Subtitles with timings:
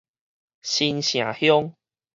[0.63, 1.75] 新城鄉